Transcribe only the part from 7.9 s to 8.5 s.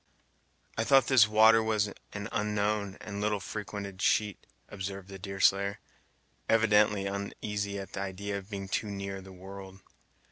the idea of